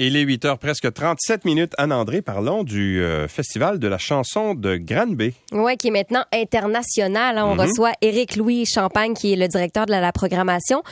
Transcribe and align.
Il 0.00 0.16
est 0.16 0.20
8 0.22 0.44
heures 0.44 0.58
presque 0.58 0.92
37 0.92 1.44
minutes. 1.44 1.72
Anne-André, 1.76 2.22
parlons 2.22 2.62
du 2.62 3.02
euh, 3.02 3.26
Festival 3.26 3.80
de 3.80 3.88
la 3.88 3.98
chanson 3.98 4.54
de 4.54 4.76
Granby. 4.76 5.34
Oui, 5.50 5.76
qui 5.76 5.88
est 5.88 5.90
maintenant 5.90 6.22
international. 6.32 7.36
hein. 7.36 7.44
On 7.46 7.54
Mhm. 7.54 7.60
reçoit 7.62 7.92
Éric 8.00 8.36
Louis 8.36 8.64
Champagne, 8.64 9.14
qui 9.14 9.32
est 9.32 9.36
le 9.36 9.48
directeur 9.48 9.86
de 9.86 9.90
la, 9.90 10.00
la 10.00 10.12
programmation, 10.12 10.82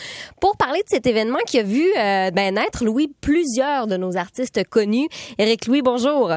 pour 0.40 0.56
parler 0.56 0.80
de 0.80 0.88
cet 0.88 1.06
événement 1.06 1.38
qui 1.46 1.60
a 1.60 1.62
vu 1.62 1.84
euh, 1.96 2.32
ben, 2.32 2.54
naître, 2.56 2.84
Louis, 2.84 3.14
plusieurs 3.20 3.86
de 3.86 3.96
nos 3.96 4.16
artistes 4.16 4.64
connus. 4.68 5.06
Éric 5.38 5.66
Louis, 5.66 5.82
bonjour. 5.82 6.32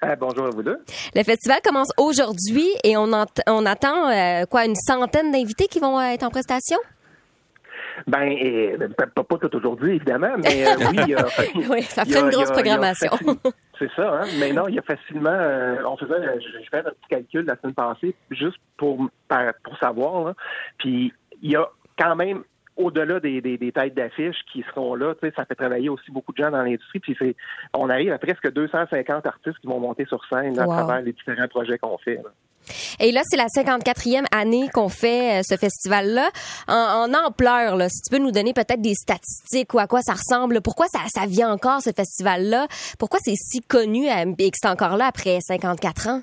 Ah, 0.00 0.14
bonjour 0.14 0.46
à 0.46 0.50
vous 0.50 0.62
deux. 0.62 0.78
Le 1.16 1.24
festival 1.24 1.58
commence 1.64 1.88
aujourd'hui 1.96 2.68
et 2.84 2.96
on, 2.96 3.10
on 3.48 3.66
attend 3.66 4.08
euh, 4.08 4.44
quoi 4.46 4.64
une 4.66 4.76
centaine 4.76 5.32
d'invités 5.32 5.66
qui 5.66 5.80
vont 5.80 5.98
euh, 5.98 6.12
être 6.12 6.22
en 6.22 6.30
prestation? 6.30 6.78
Ben, 8.06 8.22
et, 8.30 8.76
pas, 8.96 9.06
pas- 9.06 9.24
pas 9.24 9.38
tout 9.38 9.54
aujourd'hui, 9.56 9.96
évidemment, 9.96 10.36
mais 10.38 10.66
euh, 10.66 10.74
oui, 10.90 10.98
il 11.04 11.08
y 11.08 11.14
a, 11.14 11.26
Oui, 11.70 11.82
ça 11.82 12.02
a- 12.02 12.04
une 12.04 12.30
grosse 12.30 12.50
a 12.50 12.52
programmation. 12.52 13.10
C'est 13.78 13.90
ça, 13.96 14.20
hein? 14.22 14.26
Mais 14.40 14.52
non, 14.52 14.68
il 14.68 14.74
y 14.74 14.78
a 14.78 14.82
facilement. 14.82 15.30
euh, 15.30 15.76
on 15.86 15.96
faisait, 15.96 16.12
euh, 16.14 16.38
je 16.40 16.68
fais 16.70 16.78
un 16.78 16.82
petit 16.90 17.08
calcul 17.08 17.44
la 17.46 17.56
semaine 17.56 17.74
passée, 17.74 18.14
juste 18.30 18.58
pour 18.76 19.08
pour 19.64 19.78
savoir. 19.78 20.24
Là. 20.28 20.34
Puis 20.78 21.12
il 21.42 21.50
y 21.50 21.56
a 21.56 21.66
quand 21.98 22.16
même 22.16 22.42
au-delà 22.76 23.18
des, 23.18 23.40
des, 23.40 23.58
des 23.58 23.72
têtes 23.72 23.94
d'affiches 23.94 24.38
qui 24.52 24.62
seront 24.70 24.94
là, 24.94 25.12
tu 25.14 25.26
sais, 25.26 25.32
ça 25.36 25.44
fait 25.44 25.56
travailler 25.56 25.88
aussi 25.88 26.12
beaucoup 26.12 26.32
de 26.32 26.36
gens 26.42 26.50
dans 26.52 26.62
l'industrie. 26.62 27.00
Puis 27.00 27.16
c'est, 27.18 27.34
on 27.74 27.90
arrive 27.90 28.12
à 28.12 28.18
presque 28.18 28.52
250 28.52 29.26
artistes 29.26 29.58
qui 29.58 29.66
vont 29.66 29.80
monter 29.80 30.04
sur 30.06 30.24
scène 30.26 30.54
là, 30.56 30.64
Wow. 30.64 30.72
à 30.72 30.76
travers 30.84 31.02
les 31.02 31.12
différents 31.12 31.48
projets 31.48 31.76
qu'on 31.78 31.98
fait. 31.98 32.14
là. 32.16 32.30
Et 33.00 33.12
là, 33.12 33.22
c'est 33.28 33.36
la 33.36 33.46
54e 33.46 34.24
année 34.32 34.68
qu'on 34.72 34.88
fait 34.88 35.40
euh, 35.40 35.42
ce 35.48 35.56
festival-là. 35.56 36.30
En, 36.68 37.12
ampleur, 37.14 37.76
là, 37.76 37.88
si 37.88 38.00
tu 38.02 38.10
peux 38.10 38.22
nous 38.22 38.30
donner 38.30 38.52
peut-être 38.52 38.80
des 38.80 38.94
statistiques 38.94 39.74
ou 39.74 39.78
à 39.78 39.86
quoi 39.86 40.00
ça 40.02 40.14
ressemble, 40.14 40.60
pourquoi 40.60 40.86
ça, 40.88 41.00
ça 41.14 41.26
vient 41.26 41.52
encore, 41.52 41.82
ce 41.82 41.90
festival-là? 41.90 42.68
Pourquoi 42.98 43.18
c'est 43.22 43.36
si 43.36 43.60
connu 43.60 44.08
euh, 44.08 44.32
et 44.38 44.50
que 44.50 44.56
c'est 44.60 44.68
encore 44.68 44.96
là 44.96 45.06
après 45.06 45.38
54 45.40 46.08
ans? 46.08 46.22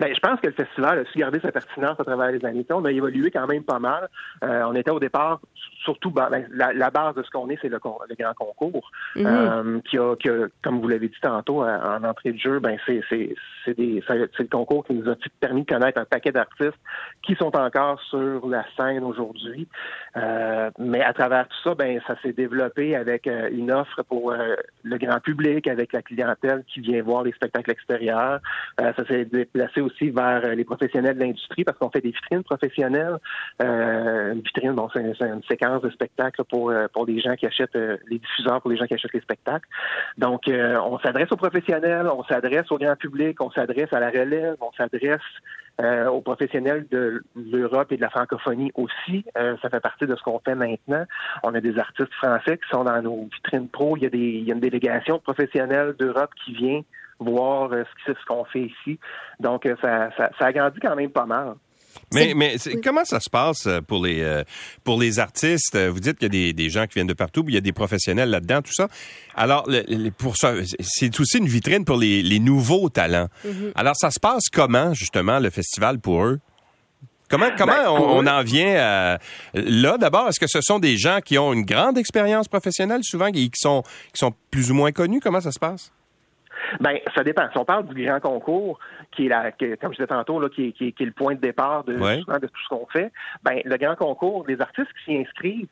Ben, 0.00 0.14
je 0.14 0.20
pense 0.20 0.40
que 0.40 0.46
le 0.48 0.52
festival 0.52 0.98
a 1.00 1.04
su 1.06 1.18
garder 1.18 1.40
sa 1.40 1.52
pertinence 1.52 1.98
à 2.00 2.04
travers 2.04 2.30
les 2.32 2.44
années. 2.44 2.64
On 2.70 2.84
a 2.84 2.92
évolué 2.92 3.30
quand 3.30 3.46
même 3.46 3.64
pas 3.64 3.78
mal. 3.78 4.08
Euh, 4.44 4.62
on 4.66 4.74
était 4.74 4.90
au 4.90 5.00
départ, 5.00 5.40
surtout, 5.84 6.10
ben, 6.10 6.28
ben, 6.30 6.46
la, 6.52 6.72
la 6.72 6.90
base 6.90 7.14
de 7.14 7.22
ce 7.22 7.30
qu'on 7.30 7.48
est, 7.50 7.58
c'est 7.60 7.68
le, 7.68 7.78
grand 7.78 8.34
concours, 8.34 8.90
Mhm. 9.16 9.26
euh, 9.26 9.80
qui, 9.88 9.98
a, 9.98 10.16
qui 10.16 10.28
a, 10.28 10.46
comme 10.62 10.80
vous 10.80 10.88
l'avez 10.88 11.08
dit 11.08 11.20
tantôt 11.20 11.62
euh, 11.64 11.78
en 11.82 12.04
entrée 12.04 12.32
de 12.32 12.38
jeu, 12.38 12.58
ben 12.60 12.76
c'est 12.86 13.02
c'est 13.08 13.34
c'est 13.64 13.76
des 13.76 14.02
ça- 14.06 14.14
c'est 14.36 14.42
le 14.44 14.48
concours 14.48 14.84
qui 14.86 14.94
nous 14.94 15.08
a 15.10 15.14
permis 15.40 15.62
de 15.62 15.66
connaître 15.72 15.98
un 16.00 16.04
paquet 16.04 16.32
d'artistes 16.32 16.78
qui 17.22 17.34
sont 17.36 17.54
encore 17.56 18.00
sur 18.02 18.46
la 18.48 18.64
scène 18.76 19.04
aujourd'hui. 19.04 19.66
Euh, 20.16 20.70
mais 20.78 21.02
à 21.02 21.12
travers 21.12 21.48
tout 21.48 21.56
ça, 21.64 21.74
ben 21.74 22.00
ça 22.06 22.14
s'est 22.22 22.32
développé 22.32 22.94
avec 22.96 23.26
euh, 23.26 23.48
une 23.50 23.70
offre 23.72 24.02
pour 24.04 24.32
euh, 24.32 24.54
le 24.82 24.98
grand 24.98 25.20
public, 25.20 25.66
avec 25.66 25.92
la 25.92 26.02
clientèle 26.02 26.64
qui 26.72 26.80
vient 26.80 27.02
voir 27.02 27.22
les 27.22 27.32
spectacles 27.32 27.70
extérieurs. 27.70 28.40
Euh, 28.80 28.92
ça 28.96 29.06
s'est 29.06 29.24
déplacé 29.72 29.80
aussi 29.80 30.10
vers 30.10 30.44
euh, 30.44 30.54
les 30.54 30.64
professionnels 30.64 31.14
de 31.14 31.20
l'industrie 31.20 31.64
parce 31.64 31.78
qu'on 31.78 31.90
fait 31.90 32.00
des 32.00 32.10
vitrines 32.10 32.42
professionnelles. 32.42 33.16
Euh, 33.62 34.32
une 34.32 34.40
vitrine, 34.40 34.72
bon, 34.72 34.88
c'est 34.92 35.00
une 35.20 35.42
séquence 35.48 35.82
de 35.82 35.90
spectacles 35.90 36.44
pour 36.44 36.70
euh, 36.70 36.86
pour 36.92 37.06
les 37.06 37.20
gens 37.20 37.34
qui 37.34 37.46
achètent 37.46 37.74
les 37.74 38.18
diffuseurs, 38.18 38.60
pour 38.60 38.70
les 38.70 38.76
gens 38.76 38.86
qui 38.86 38.94
achètent 38.94 39.12
les 39.12 39.20
spectacles. 39.20 39.66
Donc, 40.18 40.42
on 40.48 40.98
s'adresse 40.98 41.30
aux 41.32 41.36
professionnels, 41.36 42.06
on 42.06 42.24
s'adresse 42.24 42.70
au 42.70 42.78
grand 42.78 42.96
public, 42.96 43.40
on 43.40 43.50
s'adresse 43.50 43.92
à 43.92 44.00
la 44.00 44.10
relève, 44.10 44.56
on 44.60 44.72
s'adresse 44.72 45.20
aux 45.80 46.20
professionnels 46.20 46.86
de 46.90 47.22
l'Europe 47.34 47.92
et 47.92 47.96
de 47.96 48.02
la 48.02 48.10
francophonie 48.10 48.70
aussi. 48.74 49.24
Ça 49.34 49.70
fait 49.70 49.80
partie 49.80 50.06
de 50.06 50.14
ce 50.14 50.22
qu'on 50.22 50.38
fait 50.40 50.54
maintenant. 50.54 51.04
On 51.42 51.54
a 51.54 51.60
des 51.60 51.78
artistes 51.78 52.12
français 52.14 52.58
qui 52.58 52.68
sont 52.70 52.84
dans 52.84 53.00
nos 53.02 53.28
vitrines 53.32 53.68
pro. 53.68 53.96
Il 53.96 54.02
y 54.02 54.06
a, 54.06 54.10
il 54.12 54.44
y 54.44 54.50
a 54.50 54.54
une 54.54 54.60
délégation 54.60 55.16
de 55.16 55.22
professionnels 55.22 55.94
d'Europe 55.98 56.30
qui 56.44 56.52
vient 56.52 56.82
voir 57.18 57.72
euh, 57.72 57.84
ce 58.06 58.12
qu'on 58.26 58.44
fait 58.44 58.62
ici. 58.62 58.98
Donc, 59.40 59.66
euh, 59.66 59.76
ça, 59.80 60.10
ça, 60.16 60.30
ça 60.38 60.46
agrandit 60.46 60.80
quand 60.80 60.96
même 60.96 61.10
pas 61.10 61.26
mal. 61.26 61.54
Mais, 62.14 62.32
mais 62.34 62.56
comment 62.82 63.04
ça 63.04 63.20
se 63.20 63.28
passe 63.28 63.66
euh, 63.66 63.80
pour 63.82 64.02
les, 64.04 64.42
pour 64.82 64.98
les 64.98 65.18
artistes? 65.18 65.76
Vous 65.76 66.00
dites 66.00 66.18
qu'il 66.18 66.24
y 66.24 66.26
a 66.26 66.28
des, 66.30 66.52
des 66.54 66.70
gens 66.70 66.86
qui 66.86 66.94
viennent 66.94 67.06
de 67.06 67.12
partout, 67.12 67.44
puis 67.44 67.52
il 67.52 67.54
y 67.54 67.58
a 67.58 67.62
des 67.62 67.72
professionnels 67.72 68.30
là-dedans, 68.30 68.62
tout 68.62 68.72
ça. 68.72 68.88
Alors, 69.34 69.64
le- 69.68 70.10
pour 70.10 70.36
ça, 70.36 70.54
c'est 70.80 71.20
aussi 71.20 71.38
une 71.38 71.48
vitrine 71.48 71.84
pour 71.84 71.98
les, 71.98 72.22
les 72.22 72.38
nouveaux 72.38 72.88
talents. 72.88 73.28
Alors, 73.74 73.94
ça 73.96 74.10
se 74.10 74.18
passe 74.18 74.44
comment, 74.50 74.94
justement, 74.94 75.38
le 75.38 75.50
festival 75.50 75.98
pour 75.98 76.24
eux? 76.24 76.40
Comment, 77.28 77.48
comment 77.56 77.72
Ben, 77.72 77.88
on, 77.88 77.96
pour 77.96 78.06
on 78.08 78.26
en 78.26 78.42
vient 78.42 78.76
à... 78.78 79.18
Là, 79.54 79.96
d'abord, 79.96 80.28
est-ce 80.28 80.40
que 80.40 80.46
ce 80.46 80.60
sont 80.60 80.78
des 80.78 80.98
gens 80.98 81.20
qui 81.24 81.38
ont 81.38 81.52
une 81.54 81.64
grande 81.64 81.96
expérience 81.96 82.46
professionnelle, 82.48 83.00
souvent, 83.04 83.30
qui 83.30 83.50
qui 83.50 83.58
sont, 83.58 83.82
qui 84.12 84.18
sont 84.18 84.34
plus 84.50 84.70
ou 84.70 84.74
moins 84.74 84.92
connus? 84.92 85.20
Comment 85.20 85.40
ça 85.40 85.52
se 85.52 85.58
passe? 85.58 85.92
Ben, 86.80 86.98
ça 87.14 87.22
dépend. 87.24 87.48
Si 87.52 87.58
on 87.58 87.64
parle 87.64 87.86
du 87.86 88.04
grand 88.04 88.20
concours, 88.20 88.78
qui 89.10 89.26
est 89.26 89.28
la, 89.28 89.52
que- 89.52 89.74
comme 89.76 89.92
je 89.92 89.96
disais 89.98 90.06
tantôt, 90.06 90.40
là, 90.40 90.48
qui 90.48 90.68
est, 90.68 90.72
qui 90.72 90.88
est- 90.88 90.92
qui 90.92 91.02
est 91.02 91.06
le 91.06 91.12
point 91.12 91.34
de 91.34 91.40
départ 91.40 91.84
de, 91.84 91.96
Ouais. 91.98 92.20
souvent 92.20 92.38
de 92.38 92.46
tout 92.46 92.62
ce 92.64 92.68
qu'on 92.68 92.86
fait, 92.86 93.12
ben, 93.42 93.60
le 93.64 93.76
grand 93.76 93.96
concours, 93.96 94.44
les 94.48 94.60
artistes 94.60 94.90
qui 95.04 95.12
s'y 95.12 95.18
inscrivent, 95.20 95.68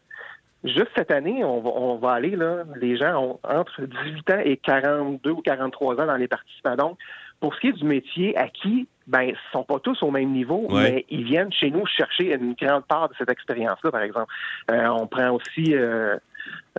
juste 0.64 0.90
cette 0.96 1.10
année, 1.10 1.42
on 1.44 1.60
va, 1.60 1.70
on 1.70 1.96
va 1.96 2.12
aller, 2.12 2.36
là, 2.36 2.64
les 2.76 2.96
gens 2.96 3.16
ont 3.22 3.40
entre 3.48 3.82
18 3.82 4.30
ans 4.30 4.40
et 4.44 4.56
42 4.58 5.30
ou 5.30 5.40
43 5.42 6.00
ans 6.00 6.06
dans 6.06 6.16
les 6.16 6.28
participants. 6.28 6.76
Donc, 6.76 6.98
pour 7.40 7.54
ce 7.54 7.60
qui 7.60 7.68
est 7.68 7.72
du 7.72 7.84
métier 7.84 8.36
acquis, 8.36 8.86
ben, 9.06 9.22
ils 9.22 9.36
sont 9.52 9.64
pas 9.64 9.78
tous 9.80 10.02
au 10.02 10.10
même 10.10 10.30
niveau, 10.30 10.66
Ouais. 10.68 10.82
mais 10.92 11.06
ils 11.08 11.24
viennent 11.24 11.52
chez 11.52 11.70
nous 11.70 11.86
chercher 11.86 12.34
une 12.34 12.52
grande 12.54 12.84
part 12.84 13.08
de 13.08 13.14
cette 13.16 13.30
expérience-là, 13.30 13.90
par 13.90 14.02
exemple. 14.02 14.32
Euh, 14.70 14.86
on 14.88 15.06
prend 15.06 15.30
aussi 15.30 15.74
euh, 15.74 16.16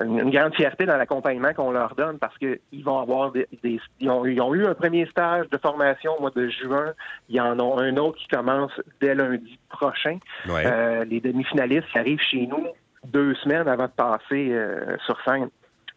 une, 0.02 0.20
une 0.20 0.30
grande 0.32 0.56
fierté 0.56 0.86
dans 0.86 0.98
l'accompagnement 0.98 1.54
qu'on 1.54 1.72
leur 1.72 1.96
donne 1.96 2.18
parce 2.20 2.38
qu'ils 2.38 2.84
vont 2.84 3.00
avoir 3.00 3.32
des, 3.32 3.48
des- 3.64 3.80
ils, 4.00 4.10
ont, 4.10 4.26
ils 4.26 4.40
ont 4.42 4.54
eu 4.56 4.66
un 4.66 4.74
premier 4.74 5.06
stage 5.08 5.50
de 5.50 5.58
formation 5.58 6.14
au 6.18 6.22
mois 6.22 6.32
de 6.32 6.48
juin. 6.48 6.94
Il 7.30 7.36
y 7.36 7.42
en 7.42 7.60
a 7.60 7.84
un 7.84 7.98
autre 7.98 8.18
qui 8.18 8.28
commence 8.28 8.72
dès 9.00 9.16
lundi 9.16 9.60
prochain. 9.70 10.18
Ouais. 10.48 10.64
Euh, 10.66 11.04
les 11.06 11.20
demi-finalistes 11.20 11.88
arrivent 11.96 12.22
chez 12.22 12.48
nous 12.48 12.68
deux 13.06 13.34
semaines 13.36 13.68
avant 13.68 13.86
de 13.86 13.92
passer 13.92 14.50
euh, 14.52 14.98
sur 15.06 15.20
scène. 15.24 15.50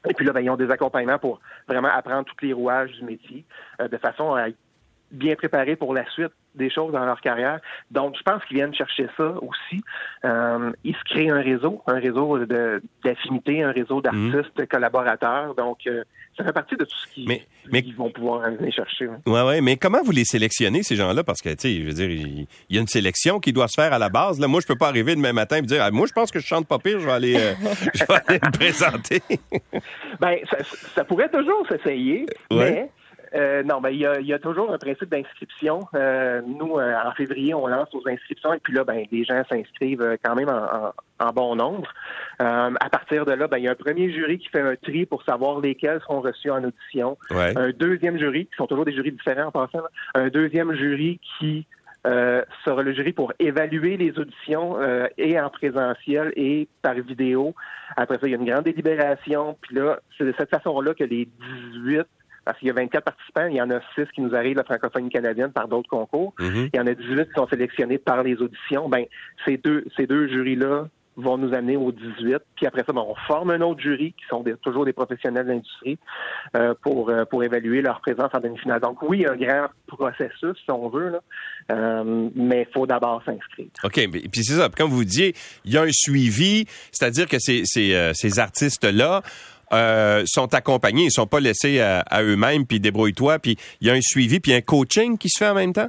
Et 0.09 0.15
puis 0.15 0.27
là, 0.27 0.33
ben, 0.33 0.41
ils 0.41 0.51
ont 0.51 0.57
des 0.57 0.71
accompagnements 0.71 1.19
pour 1.19 1.41
vraiment 1.69 1.89
apprendre 1.89 2.25
tous 2.25 2.45
les 2.45 2.53
rouages 2.53 2.91
du 2.93 3.05
métier 3.05 3.45
euh, 3.81 3.89
de 3.89 3.97
façon 3.97 4.35
à 4.35 4.49
être 4.49 4.57
bien 5.11 5.35
préparés 5.35 5.77
pour 5.77 5.95
la 5.95 6.05
suite 6.11 6.33
des 6.55 6.71
choses 6.71 6.93
dans 6.93 7.05
leur 7.05 7.21
carrière. 7.21 7.61
Donc, 7.91 8.17
je 8.19 8.23
pense 8.23 8.45
qu'ils 8.45 8.57
viennent 8.59 8.75
chercher 8.75 9.07
ça 9.17 9.35
aussi. 9.43 9.83
Euh, 10.25 10.73
ils 10.85 10.95
se 10.95 11.05
créent 11.05 11.31
un 11.31 11.41
réseau, 11.43 11.83
un 11.87 11.99
réseau 11.99 12.39
d'affinités, 13.05 13.63
un 13.63 13.73
réseau 13.73 14.01
d'artistes 14.01 14.67
collaborateurs. 14.69 15.55
Donc, 15.55 15.79
euh, 15.87 16.05
ça 16.37 16.45
fait 16.45 16.53
partie 16.53 16.77
de 16.77 16.85
tout 16.85 16.97
ce 16.97 17.07
qu'ils 17.15 17.29
Mais- 17.29 17.45
vont 17.97 18.11
pouvoir 18.11 18.45
aller 18.45 18.71
chercher. 18.73 19.07
hein. 19.07 19.21
Ouais, 19.27 19.43
ouais, 19.43 19.61
mais 19.61 19.77
comment 19.77 20.03
vous 20.05 20.11
les 20.13 20.25
sélectionnez, 20.25 20.83
ces 20.83 20.97
gens-là? 20.97 21.23
Parce 21.25 21.41
que, 21.43 21.51
tu 21.51 21.57
sais, 21.61 21.75
je 21.81 21.85
veux 21.87 21.93
dire, 21.93 22.11
il 22.11 22.47
il 22.71 22.77
y 22.77 22.79
a 22.79 22.81
une 22.81 22.89
sélection 22.89 23.39
qui 23.41 23.53
doit 23.53 23.69
se 23.69 23.81
faire 23.81 23.93
à 23.93 23.99
la 23.99 24.09
base. 24.09 24.41
Là, 24.41 24.49
moi, 24.49 24.61
je 24.61 24.67
peux 24.67 24.77
pas 24.77 24.89
arriver 24.89 25.15
demain 25.15 25.33
matin 25.33 25.57
et 25.57 25.63
me 25.63 25.67
dire, 25.67 25.83
ah, 25.83 25.91
moi, 25.91 26.07
je 26.07 26.13
pense 26.13 26.31
que 26.31 26.39
je 26.41 26.47
chante 26.47 26.67
pas 26.67 26.79
pire, 26.79 26.99
je 27.01 27.07
vais 27.07 27.13
aller, 27.13 27.37
euh, 27.37 27.53
je 27.95 28.05
vais 28.05 28.15
aller 28.27 28.41
me 28.45 28.51
présenter. 28.53 29.23
Ben, 30.21 30.39
ça, 30.51 30.59
ça 30.95 31.05
pourrait 31.05 31.29
toujours 31.29 31.67
s'essayer, 31.69 32.27
Ouais. 32.51 32.71
mais 32.73 32.91
euh, 33.35 33.63
non, 33.63 33.81
ben 33.81 33.91
il 33.91 33.99
y 34.01 34.07
a, 34.07 34.21
y 34.21 34.33
a 34.33 34.39
toujours 34.39 34.73
un 34.73 34.79
principe 34.79 35.09
d'inscription. 35.11 35.81
Euh, 35.95 36.41
nous, 36.47 36.79
euh, 36.79 36.95
en 37.05 37.13
février, 37.13 37.55
on 37.55 37.67
lance 37.67 37.89
aux 37.95 38.07
inscriptions 38.09 38.53
et 38.55 38.59
puis 38.61 38.73
là, 38.73 38.85
ben 38.85 39.05
les 39.11 39.25
gens 39.25 39.43
s'inscrivent 39.51 40.03
euh, 40.03 40.17
quand 40.25 40.35
même 40.35 40.49
en, 40.49 40.87
en- 40.89 40.93
en 41.27 41.33
bon 41.33 41.57
nombre. 41.57 41.93
Euh, 42.43 42.71
à 42.81 42.89
partir 42.91 43.25
de 43.25 43.33
là, 43.33 43.47
ben 43.49 43.59
il 43.59 43.65
y 43.65 43.69
a 43.69 43.73
un 43.73 43.77
premier 43.77 44.11
jury 44.13 44.39
qui 44.39 44.49
fait 44.49 44.61
un 44.61 44.77
tri 44.77 45.07
pour 45.07 45.23
savoir 45.25 45.61
lesquels 45.61 46.01
seront 46.01 46.21
reçus 46.21 46.51
en 46.51 46.63
audition. 46.65 47.17
Ouais. 47.31 47.57
Un 47.57 47.71
deuxième 47.71 48.19
jury, 48.19 48.47
qui 48.47 48.57
sont 48.57 48.67
toujours 48.67 48.85
des 48.85 48.93
jurys 48.95 49.13
différents 49.13 49.49
en 49.49 49.53
passant, 49.53 49.85
un 50.15 50.29
deuxième 50.29 50.73
jury 50.75 51.21
qui 51.39 51.67
euh, 52.07 52.43
sera 52.65 52.83
le 52.83 52.93
jury 52.93 53.13
pour 53.15 53.33
évaluer 53.39 53.97
les 53.97 54.19
auditions 54.19 54.79
euh, 54.79 55.07
et 55.17 55.41
en 55.41 55.49
présentiel 55.49 56.33
et 56.37 56.69
par 56.83 56.93
vidéo. 56.95 57.55
Après 57.97 58.19
ça, 58.19 58.27
il 58.27 58.33
y 58.33 58.35
a 58.35 58.37
une 58.39 58.45
grande 58.45 58.65
délibération. 58.65 59.57
Puis 59.63 59.75
là, 59.77 59.99
c'est 60.19 60.25
de 60.25 60.35
cette 60.37 60.51
façon-là 60.51 60.93
que 60.95 61.05
les 61.05 61.27
18, 61.73 62.03
parce 62.45 62.59
qu'il 62.59 62.69
y 62.69 62.71
a 62.71 62.75
24 62.75 63.05
participants, 63.05 63.47
il 63.47 63.57
y 63.57 63.63
en 63.63 63.71
a 63.71 63.81
6 63.95 64.05
qui 64.15 64.21
nous 64.21 64.35
arrivent 64.35 64.55
de 64.55 64.59
la 64.59 64.65
francophonie 64.65 65.11
canadienne 65.11 65.53
par 65.53 65.69
d'autres 65.69 65.89
concours. 65.89 66.35
Mhm. 66.39 66.69
Il 66.73 66.77
y 66.77 66.81
en 66.81 66.87
a 66.87 66.95
18 66.95 67.25
qui 67.27 67.35
sont 67.37 67.49
sélectionnés 67.49 67.99
par 67.99 68.23
les 68.23 68.37
auditions. 68.37 68.89
Ben, 68.89 69.05
ces 69.45 69.57
deux, 69.57 69.85
ces 69.97 70.07
deux 70.07 70.29
jurys-là 70.29 70.89
vont 71.17 71.39
nous 71.39 71.55
amener 71.55 71.77
aux 71.77 71.93
18. 71.93 72.39
Puis 72.57 72.67
après 72.67 72.83
ça, 72.85 72.93
ben, 72.93 73.05
on 73.07 73.15
forme 73.29 73.51
un 73.51 73.61
autre 73.61 73.81
jury 73.81 74.15
qui 74.19 74.25
sont 74.29 74.43
des- 74.43 74.57
toujours 74.57 74.85
des 74.85 74.93
professionnels 74.93 75.47
de 75.47 75.53
l'industrie 75.53 75.97
euh, 76.57 76.75
pour, 76.83 77.09
euh, 77.09 77.25
pour 77.25 77.45
évaluer 77.45 77.83
leur 77.83 78.01
présence 78.01 78.31
en 78.35 78.41
demi-finale. 78.41 78.81
Donc 78.81 79.01
oui, 79.03 79.25
un 79.25 79.37
grand 79.37 79.69
processus, 79.87 80.57
si 80.65 80.71
on 80.73 80.89
veut, 80.89 81.11
là, 81.11 81.21
Euh, 81.73 82.29
mais 82.35 82.67
il 82.69 82.73
faut 82.75 82.87
d'abord 82.87 83.23
s'inscrire. 83.25 83.69
OK, 83.85 83.97
mais- 84.13 84.21
puis 84.31 84.43
c'est 84.45 84.55
ça. 84.55 84.69
Comme 84.77 84.91
vous 84.91 85.05
disiez, 85.05 85.35
il 85.65 85.73
y 85.73 85.79
a 85.79 85.83
un 85.83 85.91
suivi, 85.93 86.67
c'est-à-dire 86.93 87.27
que 87.27 87.39
ces, 87.39 87.63
ces, 87.65 87.95
euh, 87.95 88.13
ces 88.13 88.39
artistes-là 88.39 89.23
euh, 89.73 90.23
sont 90.27 90.53
accompagnés, 90.55 91.05
ils 91.05 91.13
sont 91.13 91.27
pas 91.27 91.41
laissés 91.41 91.81
à, 91.81 92.01
à 92.01 92.23
eux-mêmes, 92.23 92.67
puis 92.67 92.81
débrouille-toi, 92.81 93.39
puis 93.39 93.57
il 93.81 93.89
y 93.89 93.91
a 93.91 93.95
un 93.95 94.01
suivi, 94.01 94.41
puis 94.41 94.53
un 94.53 94.61
coaching 94.61 95.19
qui 95.19 95.29
se 95.29 95.39
fait 95.43 95.51
en 95.51 95.55
même 95.55 95.73
temps? 95.73 95.89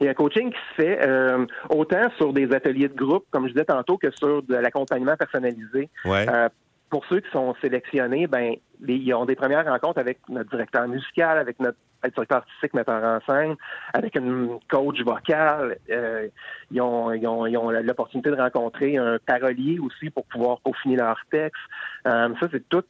Il 0.00 0.04
y 0.04 0.08
a 0.08 0.10
un 0.10 0.14
coaching 0.14 0.50
qui 0.50 0.58
se 0.70 0.82
fait 0.82 1.06
euh, 1.06 1.46
autant 1.68 2.10
sur 2.16 2.32
des 2.32 2.52
ateliers 2.52 2.88
de 2.88 2.94
groupe, 2.94 3.24
comme 3.30 3.46
je 3.46 3.52
disais 3.52 3.64
tantôt, 3.64 3.98
que 3.98 4.10
sur 4.12 4.42
de 4.42 4.54
l'accompagnement 4.54 5.16
personnalisé. 5.16 5.88
Ouais. 6.04 6.26
Euh, 6.28 6.48
pour 6.90 7.04
ceux 7.06 7.20
qui 7.20 7.30
sont 7.30 7.54
sélectionnés, 7.60 8.26
ben 8.26 8.56
ils 8.86 9.14
ont 9.14 9.24
des 9.24 9.36
premières 9.36 9.64
rencontres 9.64 10.00
avec 10.00 10.18
notre 10.28 10.50
directeur 10.50 10.88
musical, 10.88 11.38
avec 11.38 11.60
notre 11.60 11.78
directeur 12.02 12.38
artistique, 12.38 12.74
metteur 12.74 13.02
en 13.02 13.20
scène, 13.26 13.56
avec 13.94 14.16
une 14.16 14.58
coach 14.68 15.00
vocale. 15.02 15.76
Euh, 15.90 16.28
ils 16.70 16.80
ont, 16.80 17.12
ils 17.12 17.26
ont, 17.26 17.46
ils 17.46 17.56
ont 17.56 17.70
l'opportunité 17.70 18.30
de 18.30 18.36
rencontrer 18.36 18.96
un 18.96 19.18
parolier 19.24 19.78
aussi 19.78 20.10
pour 20.10 20.24
pouvoir 20.26 20.60
peaufiner 20.60 20.96
leur 20.96 21.20
texte. 21.30 21.60
Euh, 22.06 22.34
ça, 22.40 22.48
c'est 22.50 22.68
tout 22.68 22.84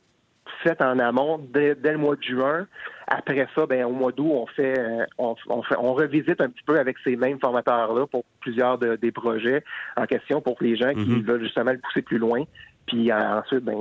fait 0.62 0.80
en 0.82 0.98
amont 0.98 1.38
dès, 1.52 1.74
le 1.82 1.98
mois 1.98 2.16
de 2.16 2.22
juin. 2.22 2.66
Après 3.06 3.46
ça, 3.54 3.66
ben 3.66 3.84
au 3.84 3.90
mois 3.90 4.12
d'août, 4.12 4.30
on 4.32 4.46
fait, 4.46 4.78
euh, 4.78 5.04
on, 5.18 5.34
on, 5.48 5.62
fait, 5.62 5.76
on 5.78 5.94
revisite 5.94 6.40
un 6.40 6.48
petit 6.48 6.62
peu 6.64 6.78
avec 6.78 6.96
ces 7.02 7.16
mêmes 7.16 7.40
formateurs-là 7.40 8.06
pour 8.06 8.24
plusieurs 8.40 8.78
de, 8.78 8.96
des 8.96 9.10
projets 9.10 9.64
en 9.96 10.06
question 10.06 10.40
pour 10.40 10.56
les 10.60 10.76
gens 10.76 10.92
qui 10.92 11.00
mm-hmm. 11.00 11.24
veulent 11.24 11.42
justement 11.42 11.72
le 11.72 11.78
pousser 11.78 12.02
plus 12.02 12.18
loin. 12.18 12.44
Puis 12.86 13.12
ensuite, 13.12 13.64
ben, 13.64 13.74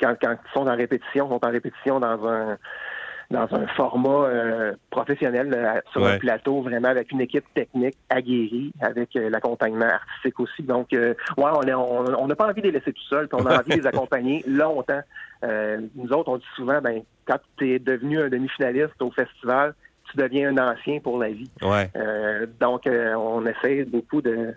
quand, 0.00 0.14
quand 0.20 0.32
ils 0.32 0.52
sont 0.52 0.66
en 0.66 0.76
répétition, 0.76 1.26
ils 1.26 1.30
sont 1.30 1.44
en 1.44 1.50
répétition 1.50 2.00
dans 2.00 2.26
un 2.26 2.58
dans 3.30 3.46
un 3.52 3.66
format 3.68 4.26
euh, 4.26 4.72
professionnel 4.90 5.52
euh, 5.54 5.80
sur 5.92 6.04
un 6.04 6.18
plateau 6.18 6.62
vraiment 6.62 6.88
avec 6.88 7.12
une 7.12 7.20
équipe 7.20 7.44
technique 7.54 7.96
aguerrie 8.08 8.72
avec 8.80 9.14
euh, 9.14 9.30
l'accompagnement 9.30 9.86
artistique 9.86 10.40
aussi 10.40 10.62
donc 10.62 10.88
ouais 10.90 11.10
on 11.38 12.26
n'a 12.26 12.34
pas 12.34 12.48
envie 12.48 12.60
de 12.60 12.66
les 12.66 12.72
laisser 12.72 12.92
tout 12.92 13.02
seuls 13.08 13.28
on 13.32 13.46
a 13.46 13.60
envie 13.60 13.70
de 13.70 13.82
les 13.82 13.86
accompagner 13.86 14.44
longtemps 14.48 15.02
nous 15.42 16.12
autres 16.12 16.30
on 16.30 16.36
dit 16.36 16.44
souvent 16.56 16.80
ben 16.80 17.02
quand 17.26 17.38
tu 17.56 17.72
es 17.72 17.78
devenu 17.78 18.20
un 18.20 18.28
demi-finaliste 18.28 19.00
au 19.00 19.10
festival 19.10 19.74
tu 20.10 20.16
deviens 20.16 20.56
un 20.56 20.72
ancien 20.72 20.98
pour 21.00 21.18
la 21.18 21.28
vie. 21.28 21.50
Donc 22.60 22.82
on 22.86 23.46
essaie 23.46 23.84
beaucoup 23.84 24.20
de 24.20 24.54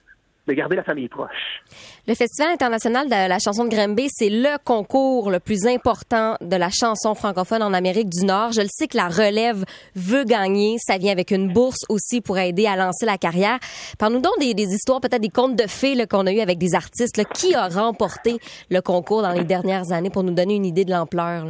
de 0.48 0.54
garder 0.54 0.76
la 0.76 0.84
famille 0.84 1.08
proche. 1.08 1.64
Le 2.08 2.16
Festival 2.16 2.52
international 2.52 3.08
de 3.08 3.30
la 3.30 3.40
chanson 3.40 3.64
de 3.64 3.70
Granby, 3.70 4.08
c'est 4.10 4.30
le 4.30 4.58
concours 4.64 5.32
le 5.32 5.40
plus 5.40 5.66
important 5.68 6.36
de 6.42 6.56
la 6.58 6.70
chanson 6.70 7.16
francophone 7.16 7.64
en 7.64 7.74
Amérique 7.74 8.10
du 8.10 8.26
Nord. 8.26 8.52
Je 8.52 8.62
le 8.62 8.68
sais 8.70 8.88
que 8.88 8.98
la 8.98 9.08
relève 9.08 9.64
veut 9.96 10.26
gagner. 10.26 10.76
Ça 10.80 10.98
vient 10.98 11.14
avec 11.14 11.32
une 11.32 11.54
bourse 11.54 11.86
aussi 11.88 12.20
pour 12.20 12.38
aider 12.38 12.68
à 12.68 12.76
lancer 12.76 13.06
la 13.06 13.18
carrière. 13.18 13.58
Parle-nous 13.98 14.22
donc 14.22 14.38
des, 14.40 14.52
histoires, 14.52 15.00
peut-être 15.00 15.22
des 15.22 15.30
contes 15.30 15.56
de 15.56 15.68
fées 15.68 15.96
qu'on 16.08 16.28
a 16.28 16.34
eu 16.34 16.42
avec 16.42 16.58
des 16.58 16.76
artistes. 16.76 17.24
Qui 17.34 17.56
a 17.56 17.70
remporté 17.70 18.38
le 18.70 18.82
concours 18.82 19.22
dans 19.22 19.32
les 19.32 19.46
dernières 19.46 19.92
années 19.94 20.10
pour 20.10 20.24
nous 20.24 20.34
donner 20.34 20.56
une 20.56 20.66
idée 20.66 20.84
de 20.84 20.92
l'ampleur? 20.92 21.46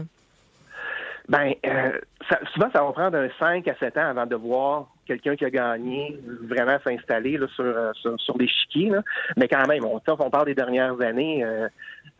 Ben, 1.30 1.54
euh, 1.66 2.00
souvent, 2.54 2.69
ça 2.72 2.84
va 2.84 2.92
prendre 2.92 3.18
un 3.18 3.30
5 3.40 3.68
à 3.68 3.75
7 3.75 3.98
ans 3.98 4.10
avant 4.10 4.25
de 4.25 4.36
voir 4.36 4.93
quelqu'un 5.05 5.35
qui 5.35 5.45
a 5.45 5.50
gagné 5.50 6.19
vraiment 6.41 6.77
s'installer 6.83 7.39
sur, 7.55 7.63
euh, 7.65 7.91
sur, 7.94 8.19
sur 8.19 8.38
l'échiquier. 8.38 8.91
Mais 9.38 9.47
quand 9.47 9.67
même, 9.67 9.85
on, 9.85 10.01
on 10.07 10.29
parle 10.29 10.45
des 10.45 10.55
dernières 10.55 11.00
années. 11.01 11.44
Euh, 11.44 11.67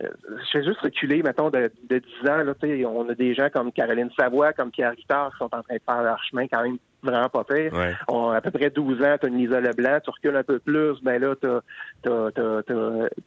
euh, 0.02 0.08
je 0.52 0.58
vais 0.58 0.64
juste 0.64 0.80
reculer, 0.80 1.22
mettons, 1.22 1.50
de, 1.50 1.70
de 1.88 1.98
10 1.98 2.30
ans. 2.30 2.36
Là, 2.38 2.54
on 2.88 3.08
a 3.08 3.14
des 3.14 3.34
gens 3.34 3.48
comme 3.52 3.70
Caroline 3.72 4.10
Savoie, 4.18 4.52
comme 4.52 4.70
Pierre 4.70 4.94
Guitard 4.94 5.30
qui 5.32 5.38
sont 5.38 5.44
en 5.44 5.62
train 5.62 5.74
de 5.74 5.80
faire 5.84 6.02
leur 6.02 6.22
chemin 6.24 6.46
quand 6.48 6.62
même 6.62 6.78
vraiment 7.02 7.28
pas 7.28 7.44
pire. 7.44 7.70
On, 8.08 8.30
à 8.30 8.40
peu 8.40 8.50
près 8.50 8.70
12 8.70 9.02
ans, 9.02 9.16
tu 9.20 9.26
as 9.26 9.28
une 9.28 9.36
Lisa 9.36 9.60
Leblanc, 9.60 9.98
tu 10.02 10.10
recules 10.10 10.36
un 10.36 10.42
peu 10.42 10.58
plus, 10.58 10.94
ben 11.02 11.20
là, 11.20 11.34
tu 11.36 11.48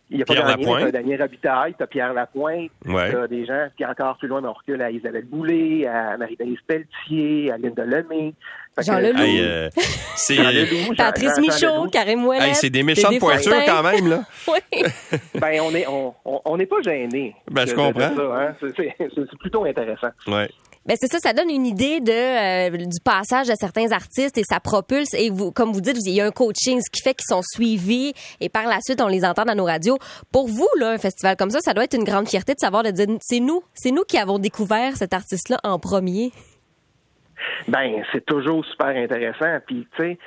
il 0.09 0.17
n'y 0.17 0.23
a 0.23 0.25
pas 0.25 0.33
Pierre 0.33 0.57
gagné, 0.57 0.65
t'as 0.65 0.91
Daniel 0.91 1.21
Rabitaille, 1.21 1.75
tu 1.77 1.83
as 1.83 1.87
Pierre 1.87 2.13
Lapointe, 2.13 2.71
ouais. 2.85 3.11
tu 3.11 3.27
des 3.27 3.45
gens 3.45 3.67
qui 3.77 3.85
encore 3.85 4.17
plus 4.17 4.27
loin, 4.27 4.41
mais 4.41 4.47
on 4.47 4.53
recule 4.53 4.81
à 4.81 4.89
Isabelle 4.89 5.25
Boulay, 5.25 5.85
à 5.85 6.17
Marie-Belle 6.17 6.57
Pelletier, 6.67 7.51
à 7.51 7.57
Linda 7.57 7.85
Lemay. 7.85 8.33
Jean 8.79 8.99
Leloup. 8.99 9.19
Hey, 9.19 9.39
euh, 9.41 9.69
c'est 10.15 10.37
Patrice 10.95 11.37
Michaud, 11.39 11.87
Karim 11.91 12.25
Ouellet. 12.25 12.49
Hey, 12.49 12.55
c'est 12.55 12.69
des 12.69 12.83
méchantes 12.83 13.19
pointures 13.19 13.65
quand 13.65 13.83
même, 13.83 14.07
là. 14.07 14.23
oui. 14.47 14.83
ben, 15.35 15.61
on 15.61 15.73
est, 15.73 15.87
on, 15.87 16.13
on, 16.23 16.57
n'est 16.57 16.65
pas 16.65 16.81
gênés. 16.83 17.35
Ben, 17.49 17.65
je 17.65 17.73
comprends. 17.73 18.01
Hein. 18.01 18.55
C'est 18.59 19.39
plutôt 19.39 19.65
intéressant. 19.65 20.09
Ouais. 20.27 20.49
Ben 20.87 20.95
c'est 20.97 21.11
ça, 21.11 21.19
ça 21.19 21.33
donne 21.33 21.49
une 21.49 21.65
idée 21.65 21.99
de 21.99 22.13
euh, 22.13 22.77
du 22.77 23.01
passage 23.03 23.47
de 23.47 23.53
certains 23.59 23.91
artistes 23.91 24.37
et 24.37 24.43
ça 24.49 24.61
propulse. 24.61 25.13
Et 25.15 25.29
vous, 25.29 25.51
comme 25.51 25.73
vous 25.73 25.81
dites, 25.81 25.97
il 26.05 26.13
y 26.13 26.21
a 26.21 26.25
un 26.25 26.31
coaching, 26.31 26.79
ce 26.79 26.89
qui 26.89 27.01
fait 27.01 27.13
qu'ils 27.13 27.27
sont 27.27 27.41
suivis 27.43 28.13
et 28.39 28.47
par 28.47 28.65
la 28.67 28.77
suite 28.79 29.01
on 29.01 29.07
les 29.07 29.25
entend 29.25 29.43
dans 29.43 29.53
nos 29.53 29.65
radios. 29.65 29.97
Pour 30.31 30.47
vous, 30.47 30.69
là, 30.79 30.91
un 30.91 30.97
festival 30.97 31.35
comme 31.35 31.49
ça, 31.49 31.59
ça 31.59 31.73
doit 31.73 31.83
être 31.83 31.93
une 31.93 32.05
grande 32.05 32.29
fierté 32.29 32.53
de 32.53 32.59
savoir 32.61 32.83
de 32.83 32.91
dire 32.91 33.05
c'est 33.19 33.41
nous, 33.41 33.63
c'est 33.73 33.91
nous 33.91 34.03
qui 34.03 34.17
avons 34.17 34.39
découvert 34.39 34.95
cet 34.95 35.13
artiste-là 35.13 35.59
en 35.65 35.77
premier. 35.77 36.31
Ben 37.67 38.03
c'est 38.11 38.25
toujours 38.25 38.65
super 38.65 38.87
intéressant. 38.87 39.59
Puis 39.65 39.87
tu 39.95 40.03
sais, 40.03 40.17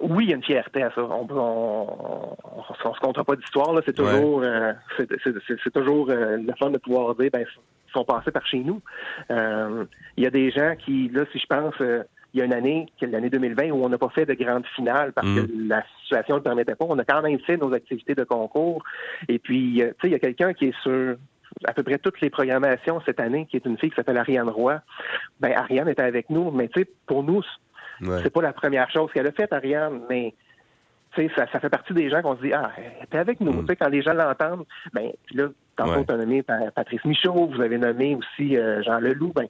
oui, 0.00 0.24
il 0.24 0.30
y 0.30 0.32
a 0.32 0.36
une 0.36 0.44
fierté 0.44 0.82
à 0.82 0.90
ça. 0.90 1.02
On 1.02 1.26
on, 1.30 2.36
on, 2.42 2.94
se 2.94 3.00
compte 3.00 3.22
pas 3.22 3.36
d'histoire. 3.36 3.80
C'est 3.84 3.94
toujours, 3.94 4.42
euh, 4.42 4.72
c'est 4.96 5.72
toujours 5.72 6.10
euh, 6.10 6.36
le 6.38 6.52
fun 6.58 6.70
de 6.70 6.78
pouvoir 6.78 7.14
dire, 7.14 7.30
ben, 7.32 7.46
sont 7.92 8.04
passés 8.04 8.30
par 8.30 8.46
chez 8.46 8.58
nous. 8.58 8.80
Euh, 9.30 9.84
il 10.16 10.24
y 10.24 10.26
a 10.26 10.30
des 10.30 10.50
gens 10.50 10.74
qui, 10.76 11.08
là, 11.12 11.24
si 11.32 11.38
je 11.38 11.46
pense, 11.46 11.74
euh, 11.80 12.02
il 12.34 12.38
y 12.38 12.42
a 12.42 12.46
une 12.46 12.54
année, 12.54 12.86
l'année 13.00 13.28
2020, 13.28 13.70
où 13.70 13.84
on 13.84 13.88
n'a 13.88 13.98
pas 13.98 14.08
fait 14.08 14.24
de 14.24 14.34
grande 14.34 14.66
finale 14.74 15.12
parce 15.12 15.26
que 15.26 15.40
mm. 15.40 15.68
la 15.68 15.84
situation 16.02 16.34
ne 16.34 16.38
le 16.40 16.44
permettait 16.44 16.74
pas. 16.74 16.86
On 16.88 16.98
a 16.98 17.04
quand 17.04 17.22
même 17.22 17.38
fait 17.40 17.58
nos 17.58 17.72
activités 17.74 18.14
de 18.14 18.24
concours. 18.24 18.82
Et 19.28 19.38
puis, 19.38 19.82
euh, 19.82 19.88
tu 19.88 19.92
sais, 20.02 20.08
il 20.08 20.12
y 20.12 20.14
a 20.14 20.18
quelqu'un 20.18 20.54
qui 20.54 20.66
est 20.66 20.82
sur 20.82 21.16
à 21.64 21.72
peu 21.72 21.82
près 21.82 21.98
toutes 21.98 22.20
les 22.20 22.30
programmations 22.30 23.00
cette 23.04 23.20
année, 23.20 23.46
qui 23.46 23.56
est 23.56 23.66
une 23.66 23.78
fille 23.78 23.90
qui 23.90 23.96
s'appelle 23.96 24.18
Ariane 24.18 24.48
Roy. 24.48 24.80
Ben, 25.40 25.52
Ariane 25.52 25.88
était 25.88 26.02
avec 26.02 26.30
nous, 26.30 26.50
mais 26.50 26.68
tu 26.68 26.80
sais, 26.80 26.88
pour 27.06 27.22
nous, 27.22 27.42
c'est 28.00 28.30
pas 28.30 28.42
la 28.42 28.52
première 28.52 28.90
chose 28.90 29.10
qu'elle 29.12 29.26
a 29.26 29.32
faite, 29.32 29.52
Ariane, 29.52 30.00
mais 30.08 30.34
ça, 31.16 31.46
ça 31.52 31.60
fait 31.60 31.68
partie 31.68 31.92
des 31.92 32.10
gens 32.10 32.22
qu'on 32.22 32.36
se 32.36 32.42
dit, 32.42 32.52
ah, 32.52 32.70
elle 32.76 33.04
était 33.04 33.18
avec 33.18 33.40
nous. 33.40 33.52
Mm. 33.52 33.66
sais 33.66 33.76
Quand 33.76 33.88
les 33.88 34.02
gens 34.02 34.14
l'entendent, 34.14 34.64
ben, 34.92 35.10
puis 35.26 35.36
là, 35.36 35.48
tantôt, 35.76 35.98
ouais. 35.98 36.04
tu 36.04 36.14
as 36.14 36.16
nommé 36.16 36.42
Patrice 36.42 37.04
Michaud, 37.04 37.50
vous 37.54 37.60
avez 37.60 37.78
nommé 37.78 38.16
aussi 38.16 38.56
euh, 38.56 38.82
Jean 38.82 38.98
Leloup, 38.98 39.32
ben, 39.34 39.46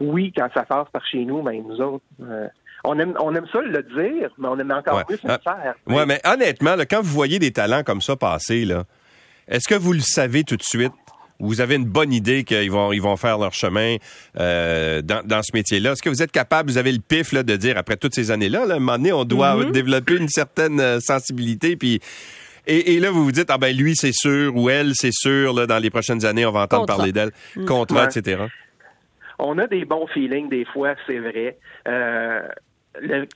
oui, 0.00 0.32
quand 0.36 0.48
ça 0.54 0.64
passe 0.64 0.88
par 0.92 1.04
chez 1.06 1.24
nous, 1.24 1.42
ben, 1.42 1.62
nous 1.66 1.80
autres, 1.80 2.04
euh, 2.22 2.48
on 2.84 2.98
aime, 2.98 3.14
on 3.18 3.34
aime 3.34 3.46
ça 3.52 3.60
le 3.60 3.82
dire, 3.82 4.30
mais 4.38 4.48
on 4.48 4.58
aime 4.58 4.70
encore 4.70 5.04
plus 5.06 5.22
le 5.24 5.30
ah, 5.30 5.38
faire. 5.42 5.74
Oui, 5.86 6.02
mais 6.06 6.20
honnêtement, 6.24 6.74
quand 6.88 7.02
vous 7.02 7.12
voyez 7.12 7.38
des 7.38 7.52
talents 7.52 7.82
comme 7.82 8.00
ça 8.00 8.16
passer, 8.16 8.64
là, 8.64 8.84
est-ce 9.48 9.68
que 9.68 9.74
vous 9.74 9.92
le 9.92 10.00
savez 10.00 10.44
tout 10.44 10.56
de 10.56 10.62
suite? 10.62 10.92
Vous 11.38 11.60
avez 11.60 11.76
une 11.76 11.84
bonne 11.84 12.12
idée 12.12 12.44
qu'ils 12.44 12.70
vont, 12.70 12.92
ils 12.92 13.02
vont 13.02 13.16
faire 13.16 13.38
leur 13.38 13.52
chemin 13.52 13.96
euh, 14.38 15.02
dans, 15.02 15.22
dans, 15.24 15.42
ce 15.42 15.54
métier-là. 15.54 15.92
Est-ce 15.92 16.02
que 16.02 16.08
vous 16.08 16.22
êtes 16.22 16.32
capable, 16.32 16.70
vous 16.70 16.78
avez 16.78 16.92
le 16.92 17.00
pif 17.00 17.32
là, 17.32 17.42
de 17.42 17.56
dire, 17.56 17.76
après 17.76 17.96
toutes 17.96 18.14
ces 18.14 18.30
années-là, 18.30 18.66
là, 18.66 18.74
à 18.74 18.76
un 18.76 18.80
moment 18.80 18.98
donné, 18.98 19.12
on 19.12 19.24
doit 19.24 19.54
mm-hmm. 19.54 19.70
développer 19.72 20.16
une 20.16 20.28
certaine 20.28 20.80
euh, 20.80 21.00
sensibilité, 21.00 21.76
puis 21.76 22.00
et, 22.68 22.94
et, 22.94 23.00
là, 23.00 23.12
vous 23.12 23.24
vous 23.24 23.32
dites, 23.32 23.48
ah 23.50 23.58
ben 23.58 23.74
lui, 23.76 23.94
c'est 23.94 24.12
sûr, 24.12 24.56
ou 24.56 24.68
elle, 24.70 24.90
c'est 24.94 25.12
sûr, 25.12 25.52
là, 25.54 25.66
dans 25.66 25.78
les 25.78 25.90
prochaines 25.90 26.24
années, 26.24 26.44
on 26.44 26.50
va 26.50 26.62
entendre 26.62 26.86
parler 26.86 27.12
d'elle. 27.12 27.30
Mm. 27.54 27.64
Contrat, 27.64 28.06
etc. 28.06 28.46
On 29.38 29.56
a 29.58 29.68
des 29.68 29.84
bons 29.84 30.06
feelings 30.08 30.48
des 30.48 30.64
fois, 30.64 30.94
c'est 31.06 31.18
vrai. 31.18 31.58
Euh, 31.86 32.42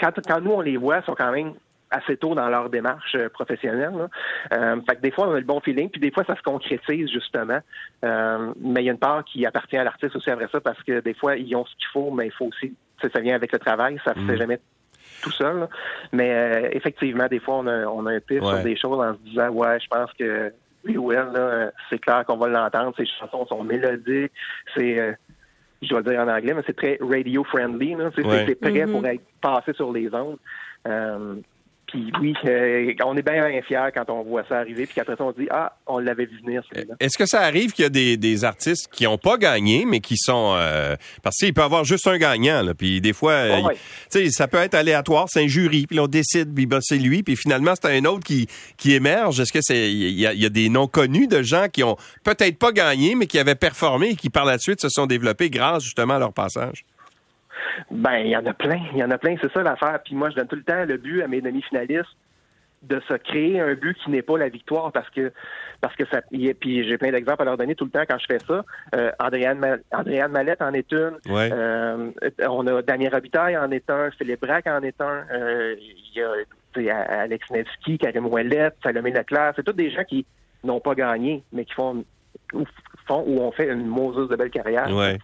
quand, 0.00 0.12
quand 0.26 0.40
nous, 0.40 0.50
on 0.50 0.60
les 0.60 0.76
voit, 0.76 0.98
ils 0.98 1.04
sont 1.04 1.14
quand 1.14 1.30
même 1.30 1.52
assez 1.90 2.16
tôt 2.16 2.34
dans 2.34 2.48
leur 2.48 2.70
démarche 2.70 3.14
euh, 3.16 3.28
professionnelle. 3.28 4.08
Euh, 4.52 4.80
fait 4.88 4.96
que 4.96 5.00
des 5.00 5.10
fois, 5.10 5.28
on 5.28 5.34
a 5.34 5.38
le 5.38 5.44
bon 5.44 5.60
feeling, 5.60 5.88
puis 5.90 6.00
des 6.00 6.10
fois, 6.10 6.24
ça 6.24 6.36
se 6.36 6.42
concrétise 6.42 7.10
justement. 7.10 7.60
Euh, 8.04 8.52
mais 8.60 8.82
il 8.82 8.86
y 8.86 8.88
a 8.88 8.92
une 8.92 8.98
part 8.98 9.24
qui 9.24 9.44
appartient 9.44 9.76
à 9.76 9.84
l'artiste 9.84 10.16
aussi 10.16 10.30
après 10.30 10.48
ça, 10.50 10.60
parce 10.60 10.82
que 10.82 11.00
des 11.00 11.14
fois, 11.14 11.36
ils 11.36 11.54
ont 11.56 11.64
ce 11.64 11.74
qu'il 11.76 11.88
faut, 11.92 12.10
mais 12.10 12.26
il 12.26 12.32
faut 12.32 12.46
aussi, 12.46 12.74
ça 13.00 13.20
vient 13.20 13.34
avec 13.34 13.52
le 13.52 13.58
travail, 13.58 14.00
ça 14.04 14.14
ne 14.14 14.20
se 14.20 14.26
fait 14.26 14.34
mm. 14.34 14.38
jamais 14.38 14.60
tout 15.22 15.32
seul. 15.32 15.68
Mais 16.12 16.32
euh, 16.32 16.68
effectivement, 16.72 17.26
des 17.26 17.40
fois, 17.40 17.56
on 17.58 17.66
a, 17.66 17.86
on 17.86 18.06
a 18.06 18.12
un 18.12 18.20
pif 18.20 18.42
sur 18.42 18.62
des 18.62 18.76
choses 18.76 19.00
en 19.00 19.14
se 19.14 19.18
disant, 19.20 19.48
ouais, 19.50 19.78
je 19.80 19.88
pense 19.88 20.12
que 20.18 20.52
oui 20.84 20.96
ou 20.96 21.12
elle, 21.12 21.72
c'est 21.90 21.98
clair 21.98 22.24
qu'on 22.24 22.38
va 22.38 22.48
l'entendre, 22.48 22.94
ces 22.96 23.04
chansons 23.04 23.44
sont 23.46 23.62
mélodiques, 23.62 24.32
c'est 24.74 25.14
je 25.82 25.88
dois 25.88 26.00
le 26.00 26.10
dire 26.10 26.20
en 26.20 26.28
anglais, 26.28 26.54
mais 26.54 26.62
c'est 26.66 26.76
très 26.76 26.98
radio 27.00 27.44
friendly. 27.44 27.96
C'est 28.14 28.22
prêt 28.22 28.70
mm-hmm. 28.70 28.92
pour 28.92 29.06
être 29.06 29.22
passé 29.40 29.72
sur 29.72 29.92
les 29.92 30.12
ondes. 30.14 30.38
Euh, 30.86 31.36
puis 31.90 32.12
oui, 32.20 32.34
euh, 32.44 32.92
on 33.04 33.16
est 33.16 33.22
bien, 33.22 33.48
bien 33.48 33.62
fiers 33.62 33.90
quand 33.94 34.08
on 34.10 34.22
voit 34.22 34.44
ça 34.48 34.58
arriver, 34.58 34.86
puis 34.86 34.94
qu'après 34.94 35.16
ça, 35.16 35.24
on 35.24 35.32
dit 35.32 35.48
Ah, 35.50 35.76
on 35.86 35.98
l'avait 35.98 36.26
vu 36.26 36.40
venir, 36.44 36.62
Est-ce 37.00 37.18
que 37.18 37.26
ça 37.26 37.40
arrive 37.40 37.72
qu'il 37.72 37.82
y 37.82 37.86
a 37.86 37.90
des, 37.90 38.16
des 38.16 38.44
artistes 38.44 38.88
qui 38.92 39.04
n'ont 39.04 39.18
pas 39.18 39.36
gagné, 39.36 39.84
mais 39.84 40.00
qui 40.00 40.16
sont. 40.16 40.54
Euh, 40.56 40.94
parce 41.22 41.36
qu'il 41.36 41.52
peut 41.52 41.62
y 41.62 41.64
avoir 41.64 41.84
juste 41.84 42.06
un 42.06 42.18
gagnant, 42.18 42.62
là, 42.62 42.74
puis 42.74 43.00
des 43.00 43.12
fois, 43.12 43.32
euh, 43.32 43.60
tu 44.10 44.20
sais, 44.20 44.30
ça 44.30 44.46
peut 44.46 44.58
être 44.58 44.74
aléatoire, 44.74 45.26
c'est 45.28 45.42
un 45.42 45.48
jury, 45.48 45.86
puis 45.86 45.98
on 45.98 46.06
décide, 46.06 46.54
puis 46.54 46.66
bah, 46.66 46.78
c'est 46.80 46.98
lui, 46.98 47.22
puis 47.22 47.36
finalement, 47.36 47.74
c'est 47.80 47.90
un 47.90 48.04
autre 48.04 48.24
qui, 48.24 48.46
qui 48.76 48.94
émerge. 48.94 49.40
Est-ce 49.40 49.52
que 49.52 49.60
c'est. 49.60 49.90
Il 49.90 50.18
y 50.18 50.26
a, 50.26 50.32
y 50.32 50.46
a, 50.46 50.48
des 50.48 50.68
noms 50.68 50.86
connus 50.86 51.26
de 51.26 51.42
gens 51.42 51.66
qui 51.72 51.82
ont 51.82 51.96
peut-être 52.22 52.58
pas 52.58 52.72
gagné, 52.72 53.14
mais 53.16 53.26
qui 53.26 53.38
avaient 53.38 53.54
performé 53.54 54.10
et 54.10 54.16
qui 54.16 54.30
par 54.30 54.44
la 54.44 54.58
suite 54.58 54.80
se 54.80 54.88
sont 54.88 55.06
développés 55.06 55.50
grâce 55.50 55.82
justement 55.82 56.14
à 56.14 56.18
leur 56.18 56.32
passage? 56.32 56.84
Ben, 57.90 58.18
il 58.18 58.28
y 58.28 58.36
en 58.36 58.46
a 58.46 58.54
plein. 58.54 58.80
Il 58.92 58.98
y 58.98 59.04
en 59.04 59.10
a 59.10 59.18
plein. 59.18 59.36
C'est 59.40 59.52
ça 59.52 59.62
l'affaire. 59.62 60.00
Puis 60.04 60.14
moi, 60.14 60.30
je 60.30 60.36
donne 60.36 60.48
tout 60.48 60.56
le 60.56 60.62
temps 60.62 60.84
le 60.84 60.96
but 60.96 61.22
à 61.22 61.28
mes 61.28 61.40
demi-finalistes 61.40 62.16
de 62.82 63.00
se 63.08 63.14
créer 63.14 63.60
un 63.60 63.74
but 63.74 63.96
qui 63.98 64.10
n'est 64.10 64.22
pas 64.22 64.38
la 64.38 64.48
victoire 64.48 64.90
parce 64.90 65.10
que 65.10 65.32
parce 65.82 65.94
que 65.96 66.04
ça 66.06 66.22
puis 66.30 66.88
j'ai 66.88 66.96
plein 66.96 67.12
d'exemples 67.12 67.42
à 67.42 67.44
leur 67.44 67.58
donner 67.58 67.74
tout 67.74 67.84
le 67.84 67.90
temps 67.90 68.04
quand 68.08 68.18
je 68.18 68.24
fais 68.24 68.38
ça 68.38 68.64
euh, 68.94 69.10
Andréane, 69.18 69.80
Andréane 69.92 70.32
Mallette 70.32 70.62
en 70.62 70.72
est 70.72 70.90
une 70.90 71.18
euh, 71.28 72.10
on 72.48 72.66
a 72.66 72.80
Daniel 72.80 73.14
Robitaille 73.14 73.58
en 73.58 73.70
est 73.70 73.90
un 73.90 74.10
Philippe 74.12 74.40
Braque 74.40 74.66
en 74.66 74.80
est 74.80 74.98
un 74.98 75.26
euh, 75.30 75.76
il 76.76 76.82
y 76.82 76.90
a 76.90 76.96
Alex 76.96 77.50
Nevsky 77.50 77.98
Karim 77.98 78.24
Ouellet 78.24 78.70
Salomé 78.82 79.10
Leclerc 79.10 79.52
c'est 79.56 79.62
tous 79.62 79.74
des 79.74 79.90
gens 79.90 80.04
qui 80.04 80.24
n'ont 80.64 80.80
pas 80.80 80.94
gagné 80.94 81.42
mais 81.52 81.66
qui 81.66 81.74
font 81.74 82.02
font 83.06 83.24
ou 83.26 83.40
ont 83.40 83.52
fait 83.52 83.68
une 83.68 83.86
Moses 83.86 84.28
de 84.28 84.36
belle 84.36 84.50
carrière. 84.50 84.90
Ouais. 84.94 85.18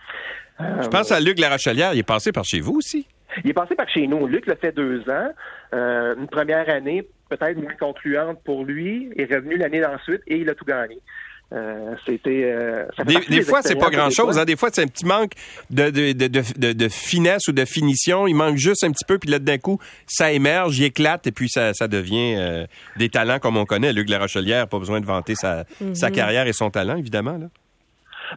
Euh, 0.60 0.82
Je 0.82 0.88
pense 0.88 1.12
à 1.12 1.20
Luc 1.20 1.38
Larachelière, 1.38 1.92
il 1.94 1.98
est 1.98 2.02
passé 2.02 2.32
par 2.32 2.44
chez 2.44 2.60
vous 2.60 2.76
aussi. 2.78 3.06
Il 3.44 3.50
est 3.50 3.54
passé 3.54 3.75
par 3.75 3.88
chez 3.88 4.06
nous. 4.06 4.26
Luc 4.26 4.46
l'a 4.46 4.56
fait 4.56 4.72
deux 4.72 5.00
ans. 5.10 5.28
Euh, 5.75 6.14
une 6.16 6.28
première 6.28 6.68
année 6.70 7.06
peut-être 7.28 7.58
moins 7.58 7.75
concluante 7.78 8.38
pour 8.44 8.64
lui. 8.64 9.10
Il 9.16 9.22
est 9.22 9.34
revenu 9.34 9.56
l'année 9.58 9.80
d'ensuite 9.80 10.22
et 10.26 10.36
il 10.38 10.48
a 10.48 10.54
tout 10.54 10.64
gagné. 10.64 10.98
Euh, 11.52 11.94
c'était. 12.04 12.42
euh, 12.44 12.86
Des, 13.04 13.18
des 13.28 13.42
fois, 13.42 13.62
c'est 13.62 13.76
pas 13.76 13.90
grand-chose. 13.90 14.34
des 14.36 14.40
Hein. 14.40 14.44
Des 14.44 14.56
fois, 14.56 14.68
c'est 14.72 14.82
un 14.82 14.86
petit 14.88 15.04
manque 15.04 15.32
de, 15.70 15.90
de, 15.90 16.12
de, 16.12 16.26
de, 16.26 16.42
de- 16.56 16.72
de 16.72 16.88
finesse 16.88 17.46
ou 17.48 17.52
de 17.52 17.64
finition. 17.64 18.26
Il 18.26 18.34
manque 18.34 18.56
juste 18.56 18.82
un 18.82 18.90
petit 18.90 19.04
peu, 19.06 19.18
puis 19.18 19.30
là, 19.30 19.38
d'un 19.38 19.58
coup, 19.58 19.78
ça 20.06 20.32
émerge, 20.32 20.78
il 20.78 20.84
éclate, 20.86 21.26
et 21.28 21.32
puis 21.32 21.48
ça, 21.48 21.72
ça 21.75 21.86
devient 21.86 22.34
euh, 22.36 22.66
des 22.96 23.10
talents 23.10 23.38
comme 23.38 23.56
on 23.58 23.64
connaît. 23.64 23.92
Luc 23.92 24.08
Larochelière, 24.08 24.66
pas 24.66 24.78
besoin 24.80 25.00
de 25.00 25.06
vanter 25.06 25.34
sa, 25.36 25.64
sa 25.94 26.10
carrière 26.10 26.46
et 26.48 26.52
son 26.52 26.70
talent, 26.70 26.96
évidemment. 26.96 27.36
Là. 27.38 27.46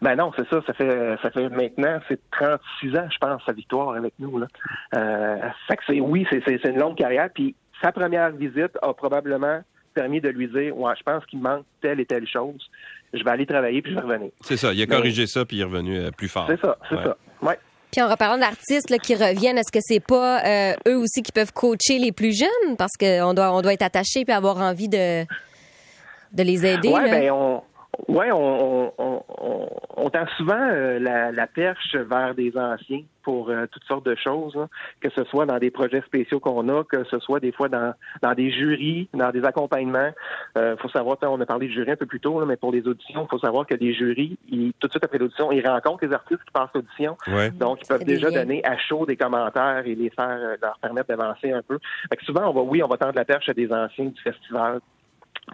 Ben 0.01 0.15
non, 0.15 0.31
c'est 0.38 0.48
ça. 0.50 0.62
Ça 0.65 0.74
fait, 0.74 1.15
ça 1.22 1.31
fait 1.31 1.50
maintenant, 1.50 2.00
c'est 2.08 2.19
36 2.31 2.96
ans, 2.98 3.08
je 3.12 3.17
pense, 3.19 3.41
sa 3.46 3.53
victoire 3.53 3.96
avec 3.96 4.13
nous. 4.19 4.38
Là. 4.39 4.48
Euh, 4.96 5.38
fait 5.67 5.77
que 5.77 5.84
c'est, 5.88 6.00
oui, 6.00 6.25
c'est, 6.29 6.41
c'est, 6.48 6.60
c'est 6.63 6.69
une 6.69 6.79
longue 6.79 6.98
carrière. 6.98 7.29
Puis 7.34 7.55
sa 7.81 7.91
première 7.91 8.31
visite 8.31 8.77
a 8.81 8.93
probablement 8.93 9.62
permis 9.93 10.22
de 10.22 10.29
lui 10.29 10.48
dire, 10.48 10.77
ouais, 10.77 10.93
je 10.98 11.03
pense 11.03 11.25
qu'il 11.25 11.39
manque 11.39 11.65
telle 11.81 12.00
et 12.00 12.05
telle 12.05 12.27
chose. 12.27 12.69
Je 13.13 13.24
vais 13.24 13.31
aller 13.31 13.46
travailler 13.46 13.81
puis 13.81 13.91
je 13.91 13.98
vais 13.98 14.03
revenir. 14.05 14.29
C'est 14.41 14.58
ça, 14.58 14.72
il 14.74 14.81
a 14.81 14.86
Mais- 14.86 14.96
corrigé 14.96 15.25
ça, 15.27 15.43
puis 15.46 15.58
il 15.58 15.62
est 15.62 15.65
revenu 15.65 15.98
euh, 15.98 16.12
plus 16.12 16.27
fort. 16.27 16.46
C'est 16.48 16.62
ça, 16.62 16.77
c'est 16.89 16.96
Ouais. 16.96 17.03
ça. 17.03 17.17
Ouais. 17.41 17.58
Puis 17.91 18.01
en 18.03 18.08
reparlant 18.08 18.38
d'artistes 18.38 18.91
là, 18.91 19.00
qui 19.00 19.15
reviennent, 19.15 19.58
est-ce 19.58 19.72
que 19.72 19.79
c'est 19.81 20.00
pas 20.05 20.46
euh, 20.46 20.74
eux 20.88 20.98
aussi 20.98 21.24
qui 21.24 21.31
peuvent 21.31 21.51
coacher 21.51 21.98
les 21.98 22.12
plus 22.12 22.38
jeunes? 22.38 22.77
Parce 22.77 22.96
qu'on 23.00 23.34
doit, 23.34 23.51
on 23.51 23.62
doit 23.63 23.74
être 23.74 23.81
attaché 23.81 24.25
puis 24.25 24.34
avoir 24.34 24.58
envie 24.58 24.88
de, 24.89 25.24
de 25.24 26.43
les 26.43 26.65
aider. 26.67 26.89
Ouais, 26.89 27.08
là. 27.08 27.19
ben 27.19 27.31
on, 27.31 27.63
ouais, 28.08 28.32
on, 28.32 28.91
on, 28.98 29.24
on, 29.27 29.70
on, 29.98 30.10
tend 30.10 30.25
souvent 30.38 30.60
euh, 30.60 31.00
la, 31.00 31.32
la 31.32 31.48
perche 31.48 31.96
vers 31.96 32.34
des 32.36 32.56
anciens 32.58 33.03
pour 33.24 33.50
euh, 33.50 33.65
toutes 33.72 33.84
sortes 33.84 34.06
de 34.06 34.15
choses, 34.15 34.56
là, 34.56 34.68
que 35.01 35.10
ce 35.10 35.24
soit 35.25 35.46
dans 35.46 35.60
des 35.60 35.70
projets 35.70 36.01
spéciaux 36.01 36.39
qu'on 36.39 36.68
a, 36.70 36.84
que 36.84 37.03
ce 37.03 37.20
soit 37.20 37.39
des 37.39 37.51
fois 37.51 37.70
dans, 37.70 37.94
dans 38.22 38.34
des 38.34 38.51
jurys, 38.51 39.08
dans 39.13 39.32
des 39.32 39.44
accompagnements. 39.44 40.12
Euh, 40.58 40.75
faut 40.77 40.89
savoir, 40.89 41.18
on 41.22 41.39
a 41.39 41.46
parlé 41.46 41.68
de 41.68 41.74
jury 41.74 41.91
un 41.91 41.96
peu 41.96 42.06
plus 42.06 42.20
tôt, 42.20 42.39
là, 42.39 42.46
mais 42.46 42.58
pour 42.58 42.72
les 42.72 42.88
auditions, 42.88 43.25
il 43.25 43.29
faut 43.29 43.39
savoir 43.39 43.68
que 43.68 43.75
les 43.75 43.94
jurys, 43.94 44.38
ils, 44.50 44.74
tout 44.79 44.88
de 44.88 44.94
suite 44.94 45.03
après 45.03 45.18
l'audition, 45.18 45.51
ils 45.51 45.68
rencontrent 45.68 46.06
les 46.06 46.13
artistes 46.13 46.44
qui 46.44 46.51
passent 46.51 46.74
l'audition. 46.74 47.18
Ouais. 47.27 47.51
Donc, 47.51 47.79
ils 47.84 47.88
peuvent 47.88 48.03
déjà 48.03 48.32
donner 48.32 48.65
à 48.65 48.77
chaud 48.77 49.06
des 49.06 49.18
commentaires 49.18 49.84
et 49.86 49.96
les 49.96 50.10
faire, 50.10 50.39
euh, 50.39 50.56
leur 50.62 50.79
permettre 50.79 51.10
d'avancer 51.10 51.51
un 51.51 51.62
peu. 51.62 51.79
Fait 52.10 52.15
que 52.15 52.25
souvent, 52.25 52.50
on 52.50 52.53
va, 52.53 52.62
oui, 52.62 52.82
on 52.82 52.88
va 52.88 52.98
tendre 52.98 53.15
la 53.15 53.25
perche 53.25 53.50
à 53.50 53.53
des 53.53 53.72
anciens 53.72 54.06
du 54.06 54.22
festival 54.22 54.79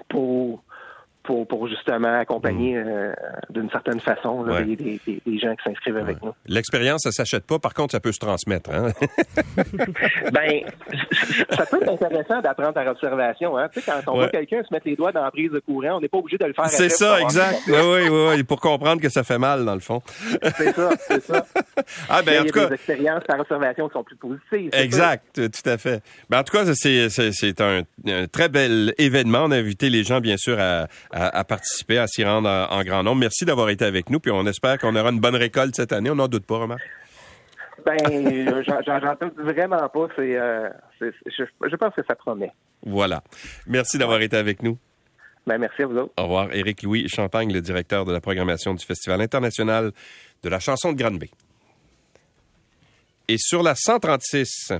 pour, 0.09 0.63
pour, 1.25 1.47
pour 1.47 1.67
justement 1.67 2.19
accompagner 2.19 2.77
euh, 2.77 3.13
d'une 3.49 3.69
certaine 3.69 3.99
façon 3.99 4.43
là, 4.43 4.53
Mm. 4.55 4.57
Ouais. 4.57 4.63
des, 4.63 4.75
des, 4.75 5.01
des- 5.05 5.21
des 5.25 5.39
gens 5.39 5.55
qui 5.55 5.63
s'inscrivent 5.63 5.97
avec 5.97 6.21
nous. 6.23 6.33
L'expérience, 6.47 7.01
ça 7.03 7.11
s'achète 7.11 7.45
pas. 7.45 7.59
Par 7.59 7.73
contre, 7.73 7.91
ça 7.93 7.99
peut 7.99 8.11
se 8.11 8.19
transmettre. 8.19 8.69
Hein? 8.71 8.91
Ben, 10.31 10.61
ça 11.51 11.65
peut 11.65 11.81
être 11.81 11.89
intéressant 11.91 12.41
d'apprendre 12.41 12.73
par 12.73 12.87
observation. 12.87 13.57
Hein? 13.57 13.67
Tu 13.73 13.81
sais, 13.81 13.91
quand 13.91 14.11
on 14.11 14.15
Ouais. 14.15 14.19
voit 14.23 14.29
quelqu'un 14.29 14.61
se 14.63 14.73
mettre 14.73 14.87
les 14.87 14.95
doigts 14.95 15.11
dans 15.11 15.23
la 15.23 15.31
prise 15.31 15.51
de 15.51 15.59
courant, 15.59 15.97
on 15.97 15.99
n'est 16.01 16.07
pas 16.07 16.17
obligé 16.17 16.37
de 16.37 16.45
le 16.45 16.53
faire. 16.53 16.67
C'est 16.69 16.89
ça, 16.89 17.19
exact. 17.21 17.59
Oui, 17.67 18.07
oui, 18.09 18.27
oui, 18.35 18.43
pour 18.43 18.59
comprendre 18.61 19.01
que 19.01 19.09
ça 19.09 19.23
fait 19.23 19.37
mal, 19.37 19.65
dans 19.65 19.73
le 19.73 19.79
fond. 19.79 20.01
C'est 20.57 20.71
ça, 20.73 20.89
c'est 21.07 21.21
ça. 21.23 21.45
Ah, 22.09 22.21
ben, 22.23 22.39
en 22.41 22.43
il 22.43 22.47
y 22.47 22.51
tout 22.51 22.59
a 22.59 22.61
cas, 22.63 22.67
des 22.69 22.75
expériences 22.75 23.23
par 23.27 23.39
observation 23.39 23.87
qui 23.87 23.93
sont 23.93 24.03
plus 24.03 24.15
positives. 24.15 24.69
Exact, 24.73 25.39
euh, 25.39 25.49
tout 25.49 25.69
à 25.69 25.77
fait. 25.77 26.01
Ben, 26.29 26.39
en 26.39 26.43
tout 26.43 26.55
cas, 26.57 26.65
c'est 26.73 27.61
un, 27.61 27.81
un 28.07 28.27
très 28.27 28.49
bel 28.49 28.93
événement. 28.97 29.43
On 29.45 29.51
a 29.51 29.57
invité 29.57 29.89
les 29.89 30.03
gens, 30.03 30.19
bien 30.19 30.37
sûr, 30.37 30.57
à, 30.59 30.87
à, 31.15 31.39
à 31.39 31.43
participer, 31.45 31.97
à 31.97 32.07
s'y 32.07 32.23
rendre 32.23 32.49
en, 32.49 32.71
en 32.79 32.83
grand 32.83 33.01
nombre. 33.01 33.21
Merci 33.21 33.45
d'avoir 33.45 33.69
été 33.69 33.85
avec 33.85 34.09
nous, 34.09 34.19
puis 34.19 34.31
on 34.31 34.45
espère 34.45 34.77
qu'on 34.77 34.95
aura 34.95 35.09
une 35.09 35.19
bonne 35.21 35.35
récolte 35.35 35.75
cette 35.75 35.93
année. 35.93 36.09
On 36.09 36.15
n'en 36.15 36.27
doute 36.27 36.45
pas, 36.45 36.57
Romain. 36.57 36.77
Ben, 37.85 37.95
euh, 38.11 38.63
j'en- 38.65 39.15
doute 39.21 39.35
vraiment 39.37 39.87
pas. 39.89 40.07
C'est, 40.15 40.35
euh, 40.35 40.69
je 40.99 41.75
pense 41.75 41.93
que 41.95 42.01
ça 42.07 42.15
promet. 42.15 42.51
Voilà. 42.83 43.23
Merci 43.67 43.97
d'avoir 43.97 44.21
été 44.21 44.35
avec 44.37 44.61
nous. 44.61 44.77
Ben, 45.47 45.57
merci 45.59 45.83
à 45.83 45.85
vous 45.87 45.97
autres. 45.97 46.13
Au 46.17 46.23
revoir. 46.23 46.53
Éric 46.53 46.81
Louis 46.83 47.07
Champagne, 47.07 47.53
le 47.53 47.61
directeur 47.61 48.03
de 48.03 48.11
la 48.11 48.19
programmation 48.19 48.73
du 48.73 48.83
Festival 48.83 49.21
international 49.21 49.91
de 50.43 50.49
la 50.49 50.59
chanson 50.59 50.91
de 50.93 50.97
Granby. 50.97 51.29
Et 53.27 53.37
sur 53.37 53.61
la 53.63 53.75
136, 53.75 54.73